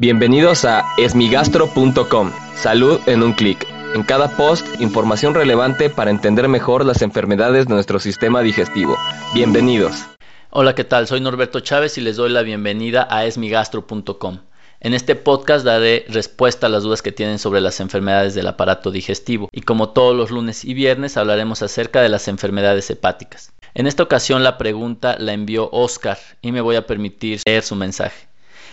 [0.00, 2.32] Bienvenidos a esmigastro.com.
[2.54, 3.66] Salud en un clic.
[3.94, 8.96] En cada post, información relevante para entender mejor las enfermedades de nuestro sistema digestivo.
[9.34, 10.06] Bienvenidos.
[10.48, 11.06] Hola, ¿qué tal?
[11.06, 14.38] Soy Norberto Chávez y les doy la bienvenida a esmigastro.com.
[14.80, 18.90] En este podcast daré respuesta a las dudas que tienen sobre las enfermedades del aparato
[18.90, 23.52] digestivo y como todos los lunes y viernes hablaremos acerca de las enfermedades hepáticas.
[23.74, 27.76] En esta ocasión la pregunta la envió Oscar y me voy a permitir leer su
[27.76, 28.29] mensaje.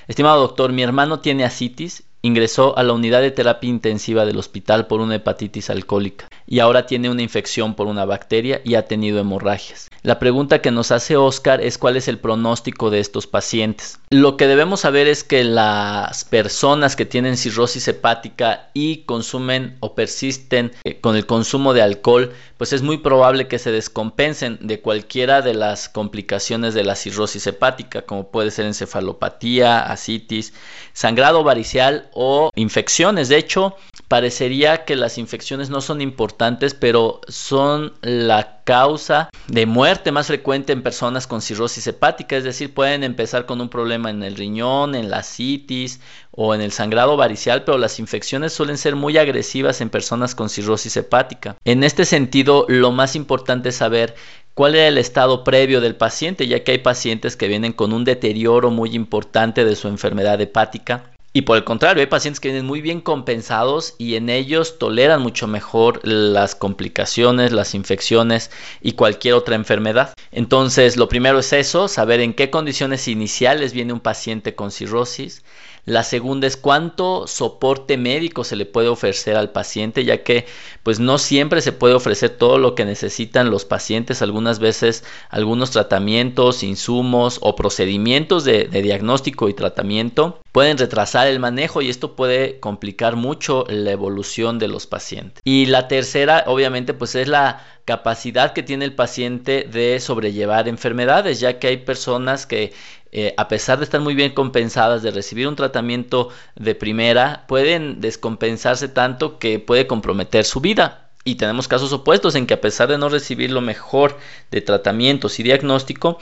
[0.08, 4.88] Estimado doctor, mi hermano tiene asitis, ingresó a la unidad de terapia intensiva del hospital
[4.88, 9.20] por una hepatitis alcohólica y ahora tiene una infección por una bacteria y ha tenido
[9.20, 9.90] hemorragias.
[10.04, 14.00] La pregunta que nos hace Oscar es cuál es el pronóstico de estos pacientes.
[14.10, 19.96] Lo que debemos saber es que las personas que tienen cirrosis hepática y consumen o
[19.96, 24.80] persisten eh, con el consumo de alcohol, pues es muy probable que se descompensen de
[24.80, 30.54] cualquiera de las complicaciones de la cirrosis hepática, como puede ser encefalopatía, asitis,
[30.94, 33.30] sangrado varicial o infecciones.
[33.30, 33.76] De hecho,
[34.08, 40.74] parecería que las infecciones no son importantes, pero son la causa de muerte más frecuente
[40.74, 44.96] en personas con cirrosis hepática, es decir, pueden empezar con un problema en el riñón,
[44.96, 46.02] en la citis
[46.32, 50.50] o en el sangrado varicial, pero las infecciones suelen ser muy agresivas en personas con
[50.50, 51.56] cirrosis hepática.
[51.66, 54.16] En este sentido, lo más importante es saber
[54.56, 58.06] cuál era el estado previo del paciente, ya que hay pacientes que vienen con un
[58.06, 62.66] deterioro muy importante de su enfermedad hepática y por el contrario, hay pacientes que vienen
[62.66, 68.50] muy bien compensados y en ellos toleran mucho mejor las complicaciones, las infecciones
[68.82, 70.16] y cualquier otra enfermedad.
[70.32, 75.44] Entonces, lo primero es eso, saber en qué condiciones iniciales viene un paciente con cirrosis.
[75.86, 80.48] La segunda es cuánto soporte médico se le puede ofrecer al paciente, ya que
[80.82, 85.70] pues no siempre se puede ofrecer todo lo que necesitan los pacientes, algunas veces algunos
[85.70, 92.16] tratamientos, insumos o procedimientos de, de diagnóstico y tratamiento pueden retrasar el manejo y esto
[92.16, 95.40] puede complicar mucho la evolución de los pacientes.
[95.44, 101.40] Y la tercera, obviamente, pues es la capacidad que tiene el paciente de sobrellevar enfermedades,
[101.40, 102.74] ya que hay personas que
[103.12, 108.02] eh, a pesar de estar muy bien compensadas, de recibir un tratamiento de primera, pueden
[108.02, 111.12] descompensarse tanto que puede comprometer su vida.
[111.24, 114.18] Y tenemos casos opuestos en que a pesar de no recibir lo mejor
[114.50, 116.18] de tratamientos y diagnóstico,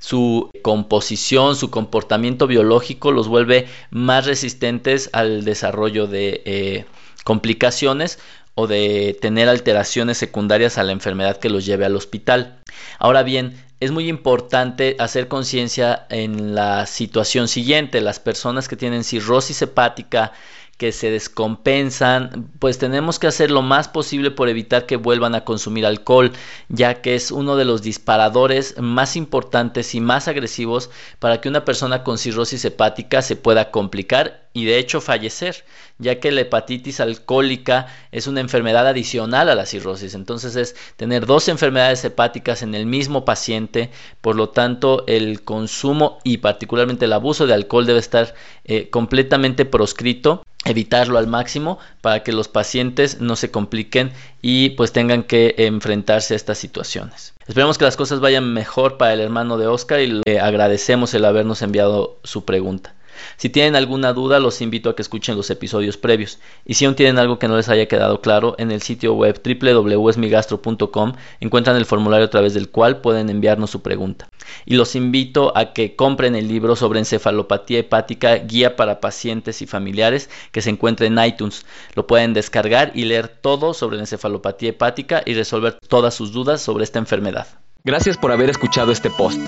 [0.00, 6.86] su composición, su comportamiento biológico los vuelve más resistentes al desarrollo de eh,
[7.22, 8.18] complicaciones
[8.54, 12.60] o de tener alteraciones secundarias a la enfermedad que los lleve al hospital.
[12.98, 18.00] Ahora bien, es muy importante hacer conciencia en la situación siguiente.
[18.00, 20.32] Las personas que tienen cirrosis hepática,
[20.80, 25.44] que se descompensan, pues tenemos que hacer lo más posible por evitar que vuelvan a
[25.44, 26.32] consumir alcohol,
[26.70, 31.66] ya que es uno de los disparadores más importantes y más agresivos para que una
[31.66, 35.66] persona con cirrosis hepática se pueda complicar y de hecho fallecer,
[35.98, 41.26] ya que la hepatitis alcohólica es una enfermedad adicional a la cirrosis, entonces es tener
[41.26, 43.90] dos enfermedades hepáticas en el mismo paciente,
[44.22, 49.66] por lo tanto el consumo y particularmente el abuso de alcohol debe estar eh, completamente
[49.66, 54.12] proscrito evitarlo al máximo para que los pacientes no se compliquen
[54.42, 57.34] y pues tengan que enfrentarse a estas situaciones.
[57.46, 61.24] Esperemos que las cosas vayan mejor para el hermano de Oscar y le agradecemos el
[61.24, 62.94] habernos enviado su pregunta.
[63.36, 66.38] Si tienen alguna duda, los invito a que escuchen los episodios previos.
[66.64, 69.40] Y si aún tienen algo que no les haya quedado claro, en el sitio web
[69.42, 74.28] www.esmigastro.com encuentran el formulario a través del cual pueden enviarnos su pregunta.
[74.64, 79.66] Y los invito a que compren el libro sobre encefalopatía hepática, guía para pacientes y
[79.66, 81.64] familiares, que se encuentra en iTunes.
[81.94, 86.60] Lo pueden descargar y leer todo sobre la encefalopatía hepática y resolver todas sus dudas
[86.60, 87.46] sobre esta enfermedad.
[87.84, 89.40] Gracias por haber escuchado este post.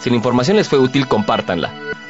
[0.00, 1.79] Si la información les fue útil, compártanla.